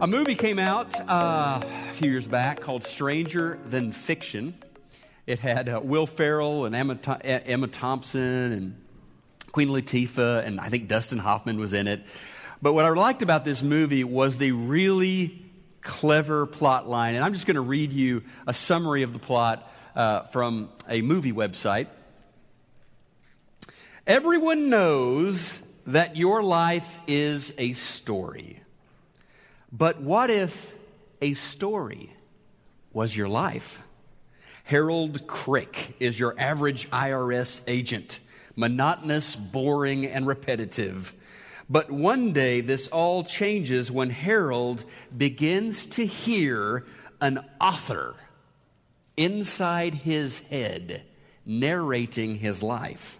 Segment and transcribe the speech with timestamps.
[0.00, 4.54] A movie came out uh, a few years back called Stranger Than Fiction.
[5.24, 8.84] It had uh, Will Ferrell and Emma, Emma Thompson and
[9.52, 12.02] Queen Latifah, and I think Dustin Hoffman was in it.
[12.60, 15.40] But what I liked about this movie was the really
[15.80, 17.14] clever plot line.
[17.14, 21.02] And I'm just going to read you a summary of the plot uh, from a
[21.02, 21.86] movie website.
[24.08, 28.63] Everyone knows that your life is a story.
[29.76, 30.72] But what if
[31.20, 32.14] a story
[32.92, 33.82] was your life?
[34.62, 38.20] Harold Crick is your average IRS agent,
[38.54, 41.12] monotonous, boring, and repetitive.
[41.68, 44.84] But one day, this all changes when Harold
[45.16, 46.84] begins to hear
[47.20, 48.14] an author
[49.16, 51.02] inside his head
[51.44, 53.18] narrating his life.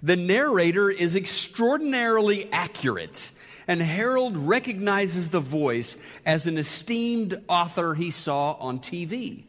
[0.00, 3.32] The narrator is extraordinarily accurate,
[3.68, 9.44] and Harold recognizes the voice as an esteemed author he saw on TV.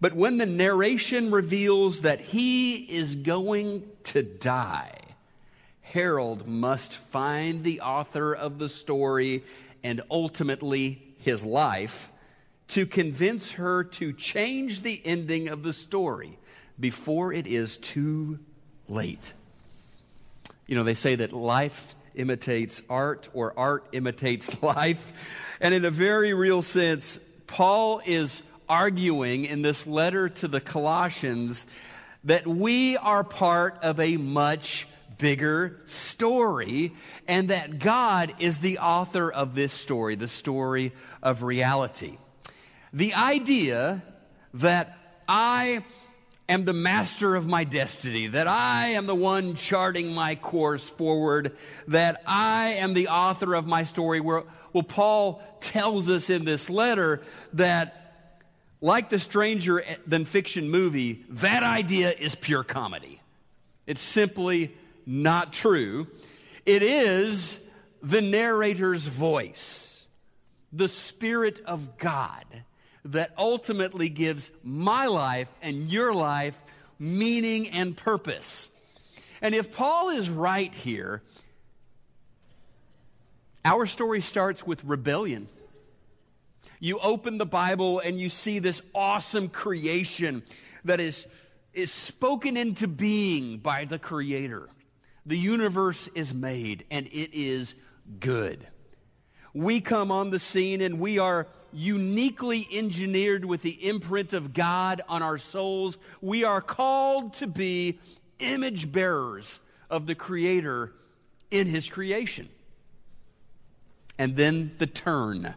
[0.00, 4.98] But when the narration reveals that he is going to die,
[5.82, 9.42] Harold must find the author of the story
[9.82, 12.12] and ultimately his life
[12.68, 16.38] to convince her to change the ending of the story
[16.78, 18.38] before it is too
[18.88, 19.32] late.
[20.66, 25.12] You know, they say that life imitates art or art imitates life.
[25.60, 31.66] And in a very real sense, Paul is arguing in this letter to the Colossians
[32.24, 36.92] that we are part of a much bigger story
[37.26, 42.18] and that God is the author of this story, the story of reality.
[42.92, 44.02] The idea
[44.54, 45.84] that I
[46.48, 51.56] am the master of my destiny, that I am the one charting my course forward,
[51.88, 54.20] that I am the author of my story.
[54.20, 57.20] Where, well, Paul tells us in this letter
[57.52, 58.22] that,
[58.80, 63.20] like the stranger than fiction movie, that idea is pure comedy.
[63.86, 66.06] It's simply not true.
[66.64, 67.60] It is
[68.02, 70.06] the narrator's voice,
[70.72, 72.44] the Spirit of God
[73.04, 76.58] that ultimately gives my life and your life
[76.98, 78.70] meaning and purpose.
[79.40, 81.22] And if Paul is right here,
[83.64, 85.48] our story starts with rebellion.
[86.80, 90.42] You open the Bible and you see this awesome creation
[90.84, 91.26] that is,
[91.72, 94.68] is spoken into being by the Creator.
[95.26, 97.74] The universe is made and it is
[98.20, 98.66] good.
[99.52, 105.02] We come on the scene and we are uniquely engineered with the imprint of God
[105.08, 105.98] on our souls.
[106.20, 107.98] We are called to be
[108.38, 110.92] image bearers of the Creator
[111.50, 112.48] in His creation.
[114.18, 115.54] And then the turn,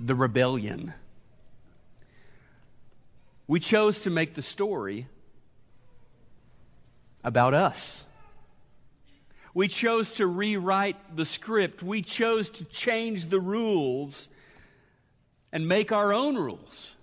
[0.00, 0.94] the rebellion.
[3.46, 5.06] We chose to make the story
[7.22, 8.06] about us.
[9.54, 11.82] We chose to rewrite the script.
[11.82, 14.28] We chose to change the rules
[15.54, 16.96] and make our own rules.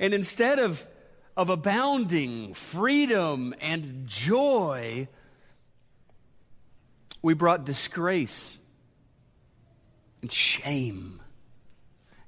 [0.00, 0.88] And instead of,
[1.36, 5.06] of abounding freedom and joy,
[7.20, 8.58] we brought disgrace
[10.22, 11.20] and shame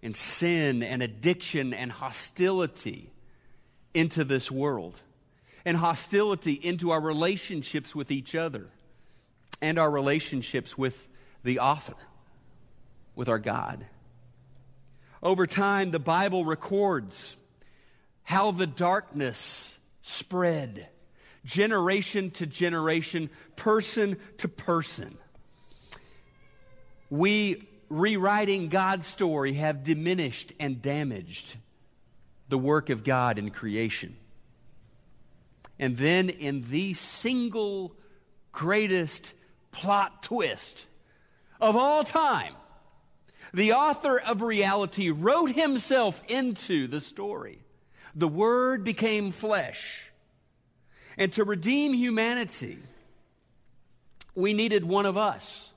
[0.03, 3.11] and sin and addiction and hostility
[3.95, 5.01] into this world,
[5.65, 8.67] and hostility into our relationships with each other
[9.63, 11.09] and our relationships with
[11.43, 11.97] the author,
[13.15, 13.87] with our God.
[15.23, 17.37] Over time, the Bible records
[18.23, 20.89] how the darkness spread
[21.45, 25.17] generation to generation, person to person.
[27.09, 31.57] We, rewriting God's story, have diminished and damaged
[32.49, 34.17] the work of God in creation.
[35.79, 37.95] And then, in the single
[38.51, 39.35] greatest
[39.71, 40.87] plot twist
[41.61, 42.55] of all time,
[43.57, 47.59] the author of reality wrote himself into the story.
[48.15, 50.03] The Word became flesh.
[51.17, 52.79] And to redeem humanity,
[54.35, 55.73] we needed one of us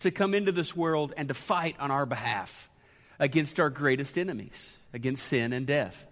[0.00, 2.70] to come into this world and to fight on our behalf
[3.18, 6.06] against our greatest enemies, against sin and death.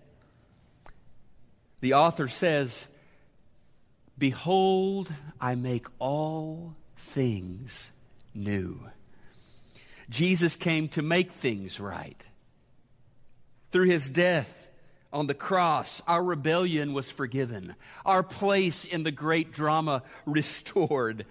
[1.81, 2.87] The author says,
[4.19, 7.93] Behold, I make all things
[8.34, 8.90] new.
[10.08, 12.22] Jesus came to make things right.
[13.72, 14.68] Through his death
[15.12, 17.74] on the cross, our rebellion was forgiven,
[18.04, 21.26] our place in the great drama restored.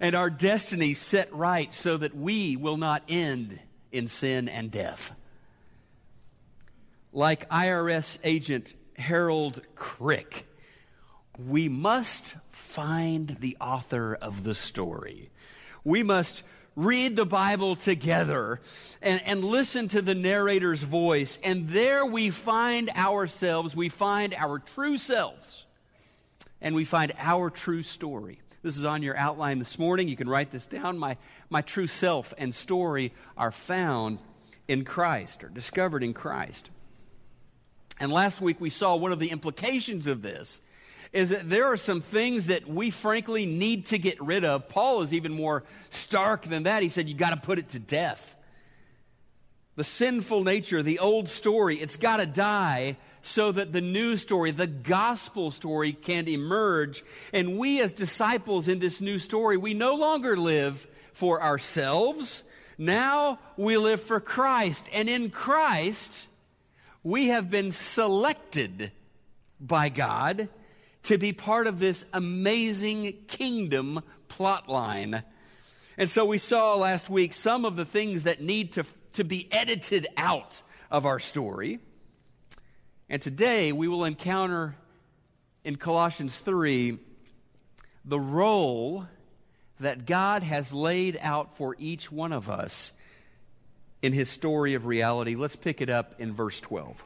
[0.00, 3.58] and our destiny set right so that we will not end
[3.92, 5.12] in sin and death.
[7.12, 10.46] Like IRS agent Harold Crick,
[11.38, 15.30] we must find the author of the story.
[15.84, 16.42] We must
[16.76, 18.60] read the Bible together
[19.00, 21.38] and, and listen to the narrator's voice.
[21.42, 25.64] And there we find ourselves, we find our true selves,
[26.60, 28.40] and we find our true story.
[28.62, 30.08] This is on your outline this morning.
[30.08, 30.96] You can write this down.
[30.96, 31.18] My,
[31.50, 34.18] my true self and story are found
[34.66, 36.70] in Christ or discovered in Christ.
[38.00, 40.62] And last week we saw one of the implications of this
[41.14, 44.68] is that there are some things that we frankly need to get rid of.
[44.68, 46.82] Paul is even more stark than that.
[46.82, 48.34] He said, You got to put it to death.
[49.76, 54.50] The sinful nature, the old story, it's got to die so that the new story,
[54.50, 57.04] the gospel story, can emerge.
[57.32, 62.42] And we, as disciples in this new story, we no longer live for ourselves.
[62.76, 64.88] Now we live for Christ.
[64.92, 66.26] And in Christ,
[67.04, 68.90] we have been selected
[69.60, 70.48] by God
[71.04, 75.22] to be part of this amazing kingdom plotline.
[75.96, 79.50] And so we saw last week some of the things that need to, to be
[79.52, 81.78] edited out of our story.
[83.08, 84.76] And today we will encounter
[85.62, 86.98] in Colossians 3
[88.04, 89.06] the role
[89.80, 92.92] that God has laid out for each one of us
[94.02, 95.34] in his story of reality.
[95.34, 97.04] Let's pick it up in verse 12.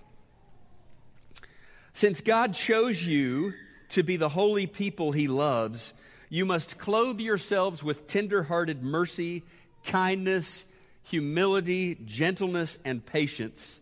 [1.93, 3.55] Since God chose you
[3.90, 5.94] to be the holy people he loves,
[6.29, 9.44] you must clothe yourselves with tender-hearted mercy,
[9.85, 10.64] kindness,
[11.02, 13.81] humility, gentleness, and patience,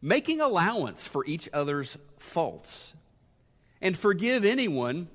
[0.00, 2.94] making allowance for each other's faults.
[3.80, 5.08] And forgive anyone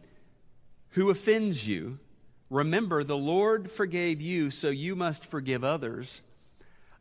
[0.92, 2.00] who offends you.
[2.50, 6.22] Remember, the Lord forgave you, so you must forgive others.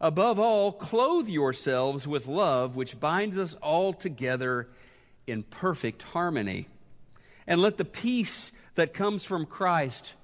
[0.01, 4.69] Above all, clothe yourselves with love, which binds us all together
[5.27, 6.69] in perfect harmony.
[7.47, 10.15] And let the peace that comes from Christ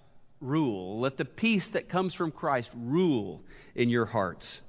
[0.41, 0.99] rule.
[1.01, 3.43] Let the peace that comes from Christ rule
[3.75, 4.61] in your hearts.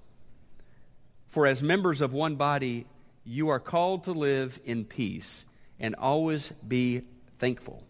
[1.27, 2.85] For as members of one body,
[3.25, 5.45] you are called to live in peace
[5.79, 7.01] and always be
[7.39, 7.83] thankful.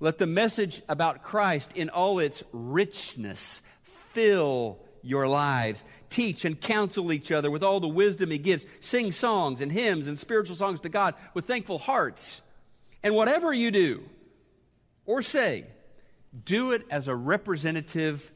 [0.00, 5.84] Let the message about Christ in all its richness fill your lives.
[6.08, 8.64] Teach and counsel each other with all the wisdom He gives.
[8.80, 12.42] Sing songs and hymns and spiritual songs to God with thankful hearts.
[13.02, 14.02] And whatever you do
[15.06, 15.64] or say,
[16.44, 18.32] do it as a representative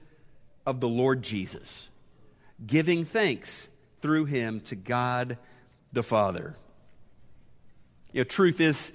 [0.64, 1.88] of the Lord Jesus,
[2.64, 3.68] giving thanks
[4.00, 5.38] through him to God
[5.92, 6.54] the Father.
[8.12, 8.92] You know, truth is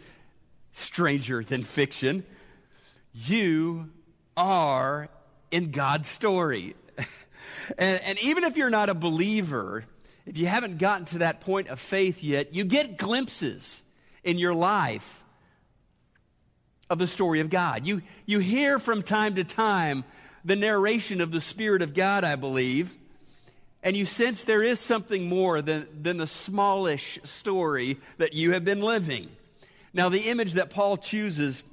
[0.72, 2.24] stranger than fiction.
[3.14, 3.90] You
[4.36, 5.10] are
[5.52, 6.76] in God's story.
[7.78, 9.86] and, and even if you're not a believer,
[10.26, 13.84] if you haven't gotten to that point of faith yet, you get glimpses
[14.24, 15.24] in your life
[16.90, 17.86] of the story of God.
[17.86, 20.04] You, you hear from time to time
[20.46, 22.98] the narration of the Spirit of God, I believe,
[23.84, 28.66] and you sense there is something more than, than the smallish story that you have
[28.66, 29.30] been living.
[29.94, 31.64] Now, the image that Paul chooses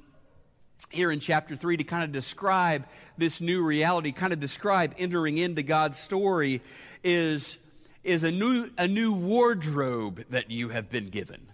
[0.89, 2.85] here in chapter 3 to kind of describe
[3.17, 6.61] this new reality, kind of describe entering into God's story,
[7.03, 7.57] is,
[8.03, 11.47] is a, new, a new wardrobe that you have been given.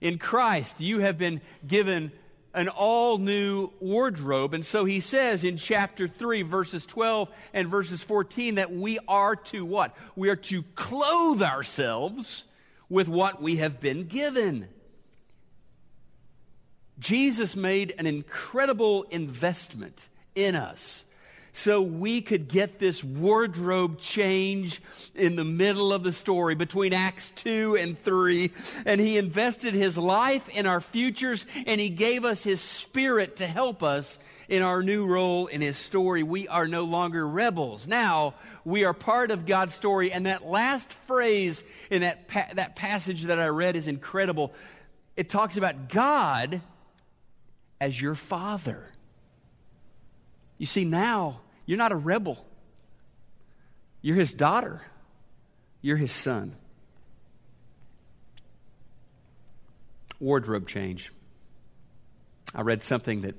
[0.00, 2.12] In Christ, you have been given
[2.52, 4.54] an all new wardrobe.
[4.54, 9.36] And so he says in chapter 3, verses 12 and verses 14, that we are
[9.36, 9.96] to what?
[10.16, 12.44] We are to clothe ourselves
[12.88, 14.68] with what we have been given.
[16.98, 21.04] Jesus made an incredible investment in us
[21.52, 24.80] so we could get this wardrobe change
[25.14, 28.52] in the middle of the story between Acts 2 and 3.
[28.86, 33.46] And he invested his life in our futures and he gave us his spirit to
[33.46, 36.22] help us in our new role in his story.
[36.22, 37.86] We are no longer rebels.
[37.86, 40.12] Now we are part of God's story.
[40.12, 44.52] And that last phrase in that, pa- that passage that I read is incredible.
[45.16, 46.60] It talks about God
[47.80, 48.89] as your father.
[50.60, 52.44] You see, now you're not a rebel.
[54.02, 54.82] You're his daughter.
[55.80, 56.54] You're his son.
[60.20, 61.10] Wardrobe change.
[62.54, 63.36] I read something that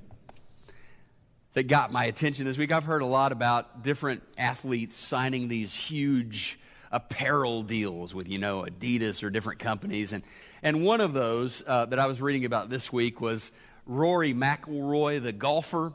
[1.52, 2.72] that got my attention this week.
[2.72, 6.58] I've heard a lot about different athletes signing these huge
[6.90, 10.12] apparel deals with, you know, Adidas or different companies.
[10.12, 10.24] And,
[10.60, 13.52] and one of those uh, that I was reading about this week was
[13.86, 15.92] Rory McIlroy, the golfer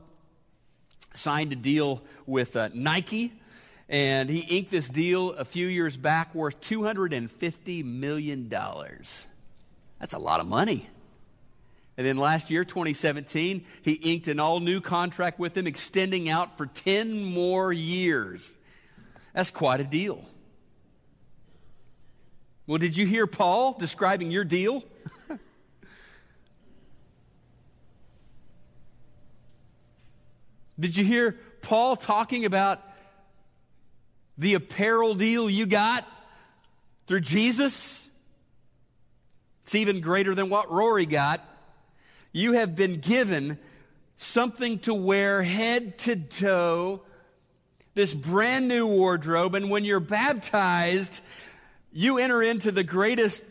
[1.18, 3.34] signed a deal with uh, Nike,
[3.90, 8.50] and he inked this deal a few years back worth $250 million.
[8.50, 10.88] That's a lot of money.
[11.98, 16.58] And then last year, 2017, he inked an all new contract with them, extending out
[16.58, 18.56] for 10 more years.
[19.34, 20.24] That's quite a deal.
[22.68, 24.84] Well, did you hear Paul describing your deal?
[30.80, 32.82] did you hear Paul talking about
[34.38, 36.08] the apparel deal you got
[37.08, 38.10] through Jesus?
[39.64, 41.42] It's even greater than what Rory got
[42.38, 43.58] you have been given
[44.16, 47.02] something to wear head to toe,
[47.96, 49.56] this brand new wardrobe.
[49.56, 51.22] And when you're baptized,
[51.92, 53.44] you enter into the greatest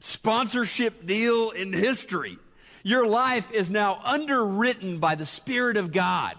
[0.00, 2.38] sponsorship deal in history.
[2.82, 6.36] Your life is now underwritten by the Spirit of God.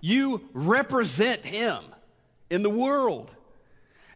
[0.00, 1.82] You represent Him
[2.48, 3.30] in the world.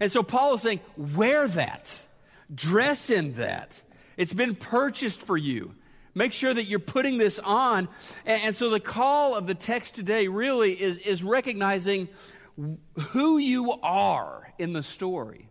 [0.01, 2.05] And so Paul is saying, wear that,
[2.53, 3.83] dress in that.
[4.17, 5.75] It's been purchased for you.
[6.15, 7.89] Make sure that you're putting this on.
[8.25, 12.09] And, and so the call of the text today really is, is recognizing
[13.09, 15.49] who you are in the story.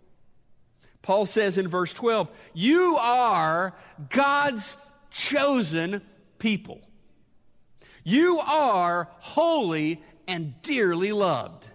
[1.01, 3.75] Paul says in verse 12, You are
[4.09, 4.77] God's
[5.13, 6.01] chosen
[6.39, 6.81] people.
[8.03, 11.69] You are holy and dearly loved.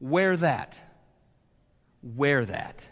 [0.00, 0.78] Wear that.
[2.02, 2.86] Wear that.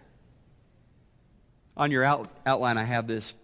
[1.76, 3.34] On your out, outline, I have this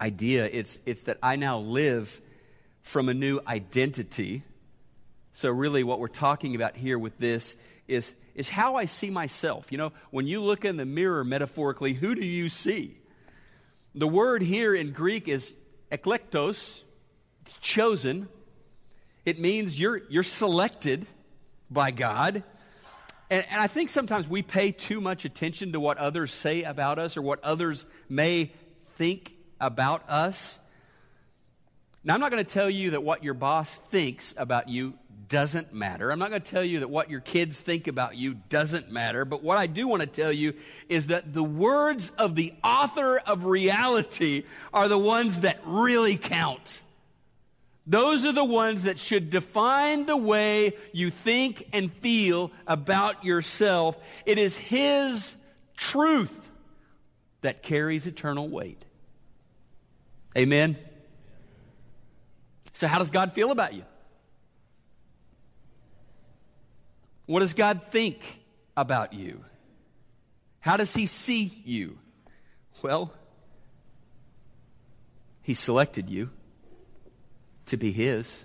[0.00, 0.46] idea.
[0.46, 2.20] It's, it's that I now live
[2.82, 4.42] from a new identity.
[5.32, 7.54] So, really, what we're talking about here with this
[7.86, 9.70] is, is how I see myself.
[9.70, 12.97] You know, when you look in the mirror metaphorically, who do you see?
[13.94, 15.54] The word here in Greek is
[15.90, 16.82] eklektos,
[17.42, 18.28] it's chosen.
[19.24, 21.06] It means you're, you're selected
[21.70, 22.42] by God.
[23.30, 26.98] And, and, I think sometimes we pay too much attention to what others say about
[26.98, 28.52] us or what others may
[28.96, 30.60] think about us.
[32.04, 34.94] Now, I'm not going to tell you that what your boss thinks about you
[35.28, 36.10] doesn't matter.
[36.10, 39.24] I'm not going to tell you that what your kids think about you doesn't matter.
[39.24, 40.54] But what I do want to tell you
[40.88, 46.82] is that the words of the author of reality are the ones that really count.
[47.86, 53.98] Those are the ones that should define the way you think and feel about yourself.
[54.26, 55.36] It is His
[55.76, 56.50] truth
[57.40, 58.84] that carries eternal weight.
[60.36, 60.76] Amen?
[62.74, 63.84] So, how does God feel about you?
[67.28, 68.40] What does God think
[68.74, 69.44] about you?
[70.60, 71.98] How does He see you?
[72.80, 73.12] Well,
[75.42, 76.30] He selected you
[77.66, 78.44] to be His.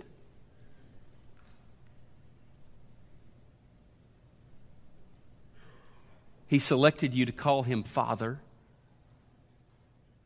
[6.45, 8.41] He selected you to call Him Father.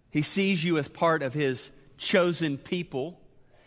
[0.10, 3.20] He sees you as part of his chosen people.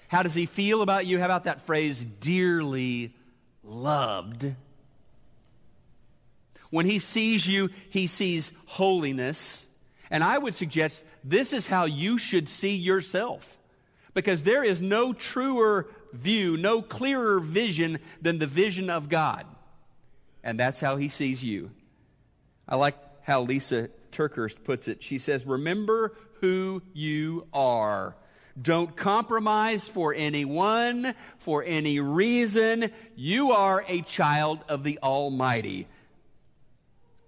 [0.08, 1.20] How does he feel about you?
[1.20, 3.14] How about that phrase, dearly
[3.62, 4.56] loved?
[6.70, 9.66] When he sees you, he sees holiness.
[10.10, 13.58] And I would suggest this is how you should see yourself.
[14.14, 19.46] Because there is no truer view, no clearer vision than the vision of God.
[20.42, 21.70] And that's how he sees you.
[22.68, 25.02] I like how Lysa TerKeurst puts it.
[25.02, 28.16] She says, Remember who you are.
[28.60, 32.90] Don't compromise for anyone, for any reason.
[33.14, 35.86] You are a child of the Almighty.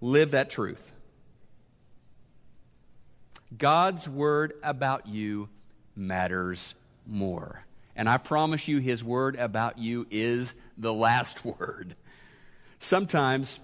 [0.03, 0.91] Live that truth.
[3.57, 5.47] God's word about you
[5.95, 6.75] matters
[7.07, 7.63] more.
[7.95, 11.95] And I promise you, his word about you is the last word.
[12.79, 13.61] Sometimes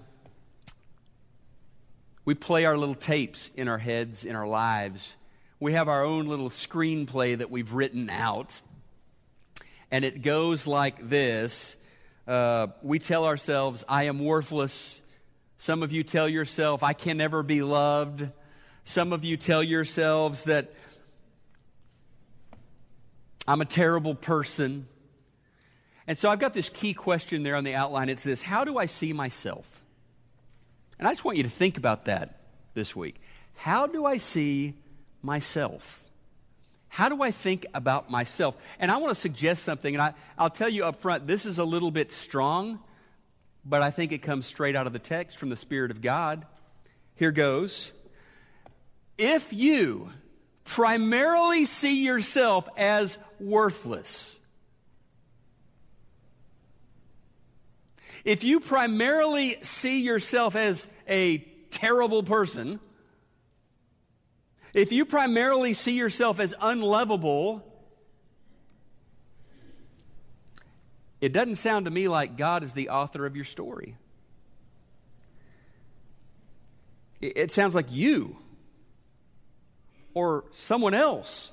[2.24, 5.16] we play our little tapes in our heads, in our lives,
[5.58, 8.62] we have our own little screenplay that we've written out.
[9.90, 11.76] And it goes like this
[12.26, 15.02] uh, We tell ourselves, I am worthless.
[15.60, 18.26] Some of you tell yourself, I can never be loved.
[18.84, 20.72] Some of you tell yourselves that
[23.46, 24.88] I'm a terrible person.
[26.06, 28.08] And so I've got this key question there on the outline.
[28.08, 29.82] It's this How do I see myself?
[30.98, 32.40] And I just want you to think about that
[32.72, 33.20] this week.
[33.54, 34.72] How do I see
[35.20, 36.08] myself?
[36.88, 38.56] How do I think about myself?
[38.78, 41.58] And I want to suggest something, and I, I'll tell you up front this is
[41.58, 42.78] a little bit strong,
[43.64, 46.46] but I think it comes straight out of the text from the Spirit of God.
[47.14, 47.92] Here goes.
[49.18, 50.10] If you
[50.64, 54.40] primarily see yourself as worthless,
[58.24, 61.38] If you primarily see yourself as a
[61.70, 62.80] terrible person,
[64.74, 67.64] if you primarily see yourself as unlovable,
[71.20, 73.96] it doesn't sound to me like God is the author of your story.
[77.20, 78.36] It sounds like you
[80.14, 81.52] or someone else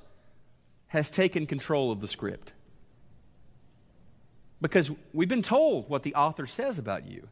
[0.88, 2.54] has taken control of the script.
[4.62, 7.28] Because we've been told what the author says about you.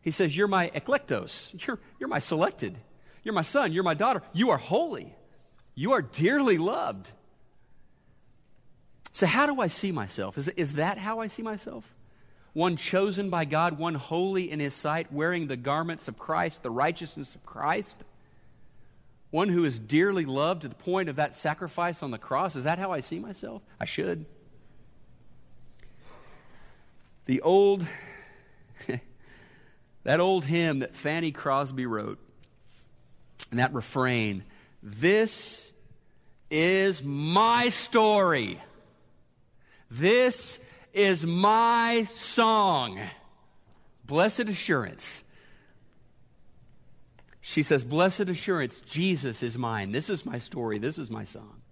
[0.00, 1.66] He says, You're my eklektos.
[1.66, 2.78] You're, you're my selected.
[3.24, 3.72] You're my son.
[3.72, 4.22] You're my daughter.
[4.32, 5.14] You are holy.
[5.74, 7.10] You are dearly loved.
[9.12, 10.38] So, how do I see myself?
[10.38, 11.94] Is, is that how I see myself?
[12.52, 16.70] One chosen by God, one holy in his sight, wearing the garments of Christ, the
[16.70, 17.96] righteousness of Christ?
[19.30, 22.56] One who is dearly loved to the point of that sacrifice on the cross?
[22.56, 23.62] Is that how I see myself?
[23.78, 24.24] I should.
[27.26, 27.86] The old,
[30.04, 32.18] that old hymn that Fanny Crosby wrote,
[33.50, 34.44] and that refrain,
[34.82, 35.72] This
[36.50, 38.58] is my story.
[39.90, 40.60] This
[40.92, 43.00] is my song.
[44.04, 45.22] Blessed assurance.
[47.40, 49.92] She says, Blessed assurance, Jesus is mine.
[49.92, 50.78] This is my story.
[50.78, 51.62] This is my song.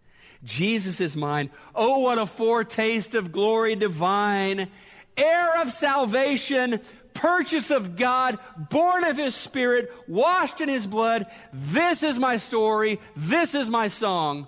[0.44, 1.50] Jesus is mine.
[1.75, 4.68] Oh, what a foretaste of glory divine
[5.16, 6.80] heir of salvation,
[7.14, 8.38] purchase of God,
[8.70, 11.26] born of His Spirit, washed in His blood.
[11.52, 13.00] This is my story.
[13.16, 14.46] This is my song.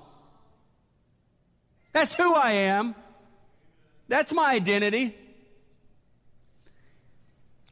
[1.92, 2.94] That's who I am.
[4.08, 5.14] That's my identity.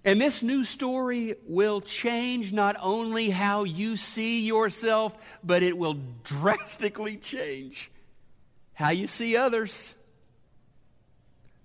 [0.04, 5.12] And this new story will change not only how you see yourself,
[5.42, 7.90] but it will drastically change
[8.74, 9.94] how you see others.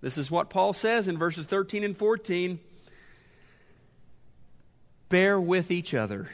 [0.02, 2.60] This is what Paul says in verses 13 and 14
[5.08, 6.30] Bear with each other,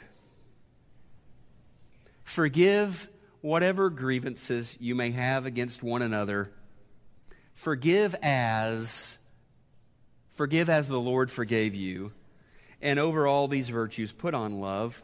[2.22, 3.08] forgive
[3.40, 6.52] whatever grievances you may have against one another.
[7.58, 9.18] Forgive as
[10.30, 12.12] forgive as the Lord forgave you.
[12.80, 15.02] And over all these virtues put on love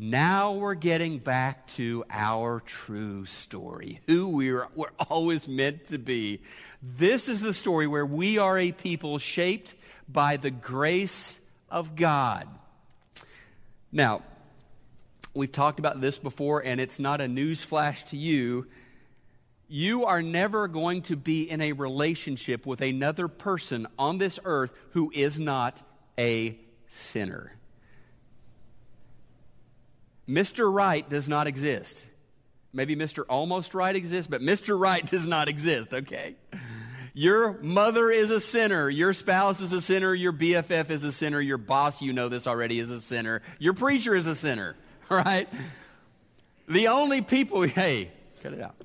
[0.00, 6.40] now we're getting back to our true story, who we're, we're always meant to be.
[6.80, 9.74] This is the story where we are a people shaped
[10.08, 12.46] by the grace of God.
[13.90, 14.22] Now,
[15.34, 18.68] we've talked about this before, and it's not a news flash to you.
[19.68, 24.72] You are never going to be in a relationship with another person on this earth
[24.92, 25.82] who is not
[26.18, 27.54] a sinner.
[30.28, 30.72] Mr.
[30.72, 32.06] Right does not exist.
[32.72, 33.24] Maybe Mr.
[33.28, 34.78] Almost Right exists, but Mr.
[34.78, 36.36] Right does not exist, okay?
[37.14, 38.88] Your mother is a sinner.
[38.88, 40.14] Your spouse is a sinner.
[40.14, 41.40] Your BFF is a sinner.
[41.40, 43.42] Your boss, you know this already, is a sinner.
[43.58, 44.76] Your preacher is a sinner,
[45.08, 45.48] right?
[46.68, 48.76] The only people, hey, cut it out.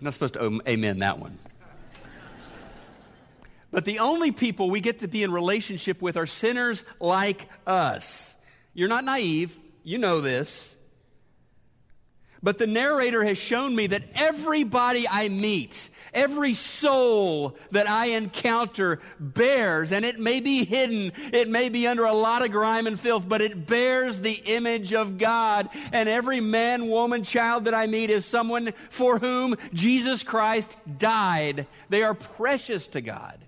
[0.00, 1.38] Not supposed to amen that one.
[3.70, 8.36] But the only people we get to be in relationship with are sinners like us.
[8.74, 9.56] You're not naive.
[9.84, 10.74] You know this.
[12.42, 18.98] But the narrator has shown me that everybody I meet, every soul that I encounter
[19.18, 22.98] bears, and it may be hidden, it may be under a lot of grime and
[22.98, 25.68] filth, but it bears the image of God.
[25.92, 31.66] And every man, woman, child that I meet is someone for whom Jesus Christ died.
[31.90, 33.38] They are precious to God.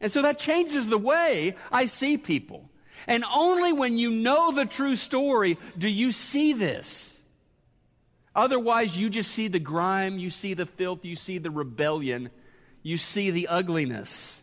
[0.00, 2.70] And so that changes the way I see people.
[3.08, 7.15] And only when you know the true story do you see this.
[8.36, 12.28] Otherwise, you just see the grime, you see the filth, you see the rebellion,
[12.82, 14.42] you see the ugliness.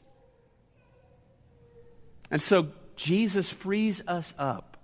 [2.31, 4.77] And so Jesus frees us up,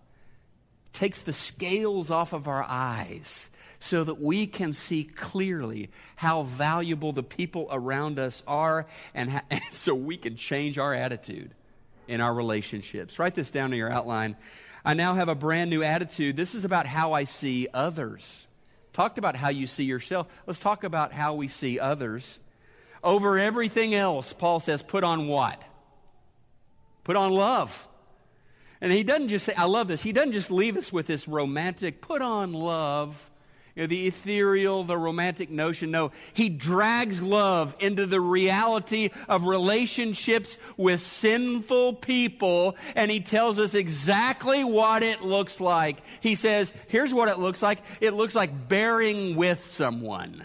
[0.93, 7.11] takes the scales off of our eyes so that we can see clearly how valuable
[7.11, 11.55] the people around us are, and, and so we can change our attitude
[12.07, 13.17] in our relationships.
[13.17, 14.35] Write this down in your outline.
[14.85, 16.35] I now have a brand new attitude.
[16.35, 18.45] This is about how I see others.
[18.93, 20.27] Talked about how you see yourself.
[20.47, 22.39] Let's talk about how we see others.
[23.03, 25.61] Over everything else, Paul says, put on what?
[27.03, 27.87] Put on love.
[28.81, 30.01] And he doesn't just say, I love this.
[30.01, 33.29] He doesn't just leave us with this romantic, put on love
[33.79, 35.89] you know, the ethereal, the romantic notion.
[35.89, 43.57] No, he drags love into the reality of relationships with sinful people, and he tells
[43.57, 46.01] us exactly what it looks like.
[46.19, 50.43] He says, here's what it looks like it looks like bearing with someone.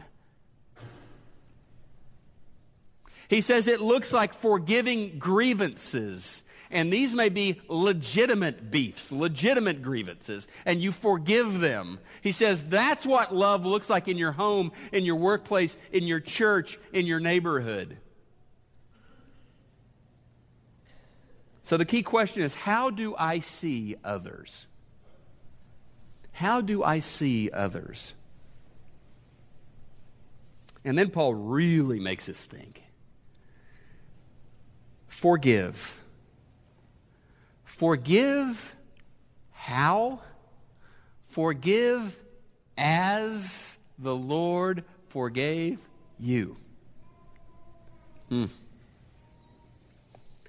[3.26, 6.44] He says it looks like forgiving grievances.
[6.70, 11.98] And these may be legitimate beefs, legitimate grievances, and you forgive them.
[12.20, 16.20] He says that's what love looks like in your home, in your workplace, in your
[16.20, 17.98] church, in your neighborhood.
[21.62, 24.66] So the key question is how do I see others?
[26.32, 28.12] How do I see others?
[30.84, 32.82] And then Paul really makes us think.
[35.06, 36.03] Forgive.
[37.74, 38.72] Forgive
[39.50, 40.20] how?
[41.26, 42.16] Forgive
[42.78, 45.80] as the Lord forgave
[46.16, 46.56] you.
[48.28, 48.44] Hmm.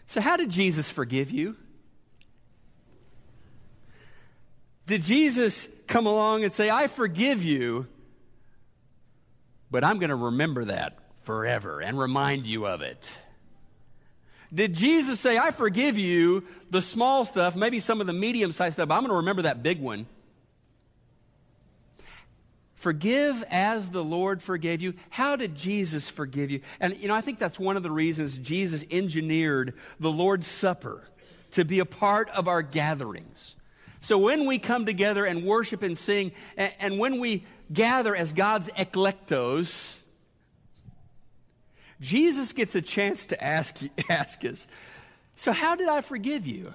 [0.05, 1.57] So, how did Jesus forgive you?
[4.85, 7.87] Did Jesus come along and say, I forgive you,
[9.71, 13.17] but I'm going to remember that forever and remind you of it?
[14.55, 18.75] Did Jesus say, I forgive you the small stuff, maybe some of the medium sized
[18.75, 20.05] stuff, but I'm going to remember that big one?
[22.75, 24.93] Forgive as the Lord forgave you.
[25.09, 26.61] How did Jesus forgive you?
[26.79, 31.03] And, you know, I think that's one of the reasons Jesus engineered the Lord's Supper
[31.51, 33.55] to be a part of our gatherings.
[33.99, 38.31] So when we come together and worship and sing, and, and when we gather as
[38.31, 40.03] God's eklektos,
[42.01, 43.77] Jesus gets a chance to ask,
[44.09, 44.67] ask us,
[45.35, 46.73] So, how did I forgive you?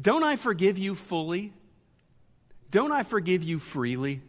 [0.00, 1.52] Don't I forgive you fully?
[2.70, 4.20] Don't I forgive you freely?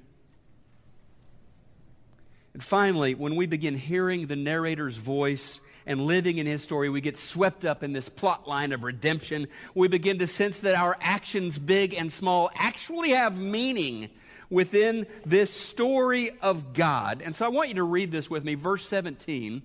[2.54, 7.00] And finally, when we begin hearing the narrator's voice and living in his story, we
[7.00, 9.48] get swept up in this plot line of redemption.
[9.74, 14.10] We begin to sense that our actions, big and small, actually have meaning
[14.52, 17.24] within this story of God.
[17.24, 19.64] And so I want you to read this with me, verse 17.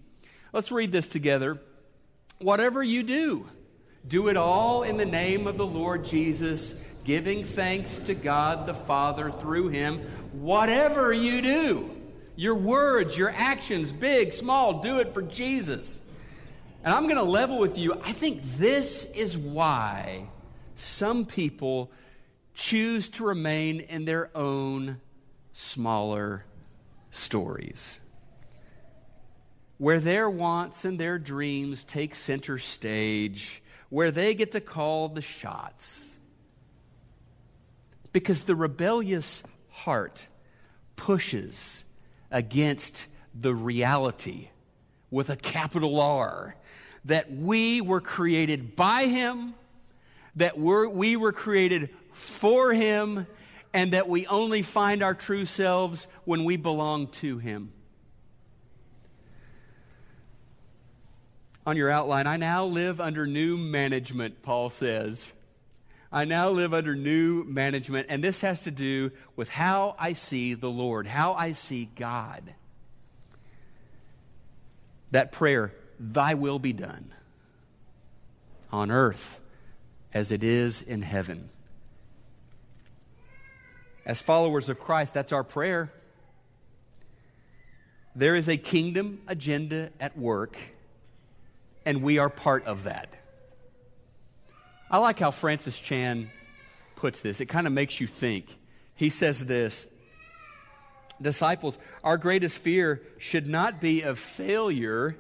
[0.53, 1.61] Let's read this together.
[2.39, 3.49] Whatever you do,
[4.07, 8.75] do it all in the name of the Lord Jesus, giving thanks to God the
[8.75, 9.99] Father through him.
[10.33, 11.91] Whatever you do,
[12.37, 15.99] your words, your actions, big, small, do it for Jesus.
[16.85, 17.95] And I'm going to level with you.
[18.05, 20.29] I think this is why
[20.77, 21.91] some people
[22.57, 24.99] choose to remain in their own
[25.53, 26.45] smaller
[27.11, 28.01] stories.
[29.79, 35.21] Where their wants and their dreams take center stage, where they get to call the
[35.21, 36.17] shots.
[38.11, 40.27] Because the rebellious heart
[40.97, 41.85] pushes
[42.31, 43.07] against
[43.39, 44.49] the reality
[45.11, 46.57] with a capital R
[47.05, 49.55] that we were created by Him,
[50.37, 53.27] that we're, we were created for Him,
[53.73, 57.73] and that we only find our true selves when we belong to Him.
[61.67, 65.33] On your outline, I now live under new management, Paul says.
[66.11, 70.55] I now live under new management, and this has to do with how I see
[70.55, 72.55] the Lord, how I see God.
[75.11, 77.13] That prayer, Thy will be done
[78.73, 79.41] on earth
[80.15, 81.51] as it is in heaven.
[84.07, 85.93] As followers of Christ, that's our prayer.
[88.15, 90.57] There is a kingdom agenda at work,
[91.85, 93.13] and we are part of that.
[94.89, 96.31] I like how Francis Chan
[96.95, 97.41] puts this.
[97.41, 98.57] It kind of makes you think.
[98.95, 99.89] He says this
[101.21, 105.17] Disciples, our greatest fear should not be of failure,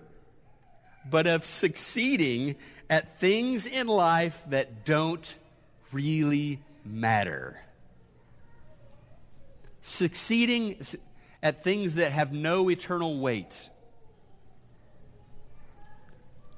[1.10, 2.54] but of succeeding
[2.88, 5.34] at things in life that don't
[5.90, 7.58] really matter
[9.96, 10.84] succeeding
[11.42, 13.70] at things that have no eternal weight.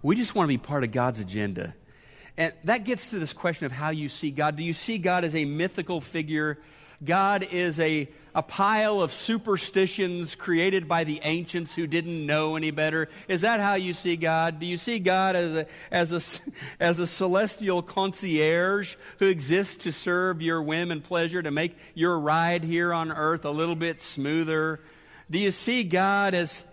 [0.03, 1.75] We just want to be part of God's agenda.
[2.37, 4.57] And that gets to this question of how you see God.
[4.57, 6.59] Do you see God as a mythical figure?
[7.05, 12.73] God is a, a pile of superstitions created by the ancients who didn't know any
[12.73, 13.09] better.
[13.29, 14.59] Is that how you see God?
[14.59, 19.93] Do you see God as a, as a, as a celestial concierge who exists to
[19.93, 24.01] serve your whim and pleasure, to make your ride here on earth a little bit
[24.01, 24.81] smoother?
[25.31, 26.65] Do you see God as,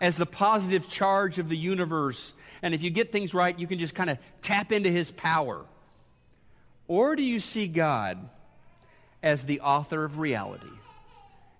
[0.00, 2.32] as the positive charge of the universe?
[2.60, 5.64] And if you get things right, you can just kind of tap into his power.
[6.92, 8.18] Or do you see God
[9.22, 10.66] as the author of reality,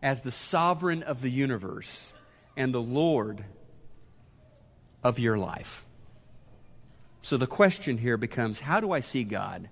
[0.03, 2.13] as the sovereign of the universe,
[2.55, 3.43] and the Lord
[5.03, 5.87] of your life?
[7.23, 9.71] So the question here becomes how do I see God?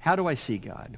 [0.00, 0.96] How do I see God?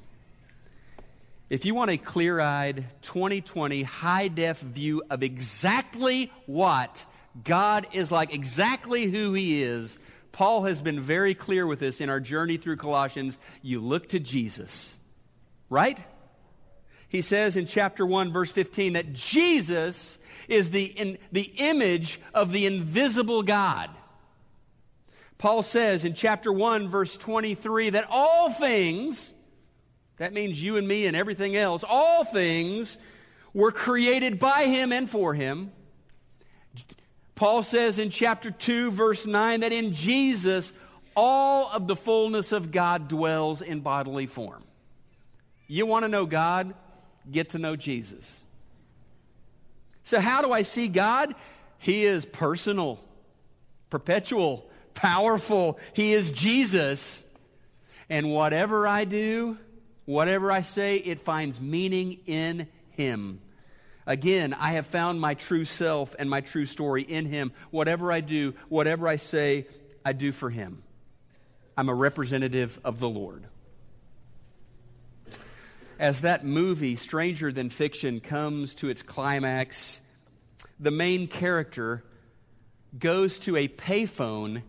[1.50, 7.04] If you want a clear eyed 2020 high def view of exactly what
[7.42, 9.98] God is like, exactly who He is,
[10.32, 13.38] Paul has been very clear with this in our journey through Colossians.
[13.60, 14.98] You look to Jesus,
[15.68, 16.02] right?
[17.08, 20.18] He says in chapter 1, verse 15, that Jesus
[20.48, 23.90] is the, in, the image of the invisible God.
[25.36, 29.34] Paul says in chapter 1, verse 23, that all things,
[30.16, 31.84] that means you and me and everything else.
[31.86, 32.96] All things
[33.52, 35.72] were created by him and for him.
[37.34, 40.72] Paul says in chapter 2, verse 9, that in Jesus
[41.14, 44.64] all of the fullness of God dwells in bodily form.
[45.66, 46.74] You want to know God?
[47.30, 48.40] Get to know Jesus.
[50.02, 51.34] So, how do I see God?
[51.78, 52.98] He is personal,
[53.90, 55.78] perpetual, powerful.
[55.92, 57.24] He is Jesus.
[58.10, 59.58] And whatever I do,
[60.04, 63.40] Whatever I say, it finds meaning in Him.
[64.06, 67.52] Again, I have found my true self and my true story in Him.
[67.70, 69.66] Whatever I do, whatever I say,
[70.04, 70.82] I do for Him.
[71.76, 73.44] I'm a representative of the Lord.
[75.98, 80.00] As that movie, Stranger Than Fiction, comes to its climax,
[80.80, 82.04] the main character
[82.98, 84.62] goes to a payphone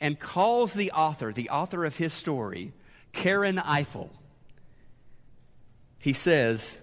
[0.00, 2.72] and calls the author, the author of his story,
[3.12, 4.10] Karen Eiffel
[6.00, 6.78] he says,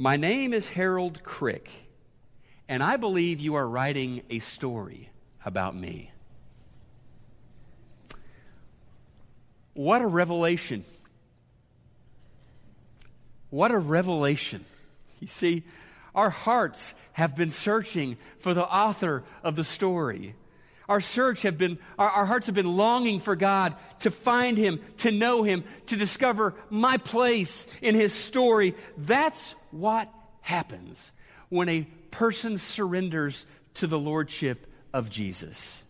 [0.00, 1.68] My name is Harold Crick,
[2.68, 5.10] and I believe you are writing a story
[5.44, 6.12] about me.
[9.74, 10.84] What a revelation!
[13.50, 14.64] What a revelation.
[15.18, 15.64] You see,
[16.14, 20.36] our hearts have been searching for the author of the story.
[20.88, 24.80] Our search have been, our, our hearts have been longing for God to find Him,
[24.98, 28.74] to know Him, to discover my place in His story.
[28.96, 30.08] That's what
[30.40, 31.12] happens
[31.50, 35.84] when a person surrenders to the Lordship of Jesus.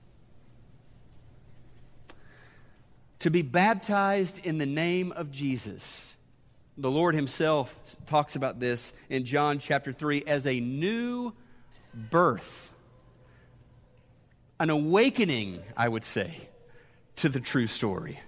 [3.21, 6.17] To be baptized in the name of Jesus.
[6.77, 11.33] The Lord Himself talks about this in John chapter 3 as a new
[11.95, 12.73] birth
[14.61, 16.49] an awakening, I would say,
[17.17, 18.21] to the true story.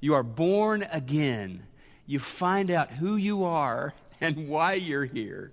[0.00, 1.66] You are born again.
[2.06, 5.52] You find out who you are and why you're here.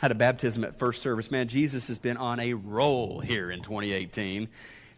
[0.00, 1.30] Had a baptism at first service.
[1.30, 4.48] Man, Jesus has been on a roll here in 2018.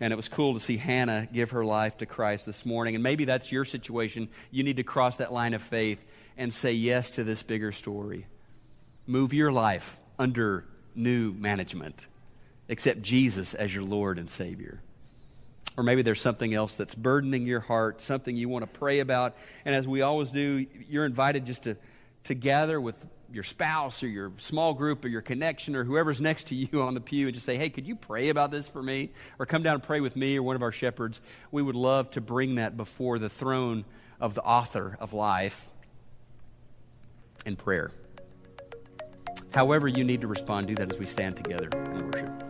[0.01, 2.95] And it was cool to see Hannah give her life to Christ this morning.
[2.95, 4.29] And maybe that's your situation.
[4.51, 6.05] You need to cross that line of faith
[6.37, 8.27] and say yes to this bigger story.
[9.07, 12.07] Move your life under new management
[12.69, 14.81] accept Jesus as your Lord and Savior.
[15.77, 19.37] Or maybe there's something else that's burdening your heart, something you want to pray about.
[19.65, 21.77] And as we always do, you're invited just to,
[22.25, 26.49] to gather with your spouse or your small group or your connection or whoever's next
[26.49, 28.83] to you on the pew and just say, hey, could you pray about this for
[28.83, 29.11] me?
[29.39, 31.21] Or come down and pray with me or one of our shepherds.
[31.53, 33.85] We would love to bring that before the throne
[34.21, 35.69] of the author of life
[37.47, 37.93] in prayer.
[39.55, 42.48] However, you need to respond, do that as we stand together in worship.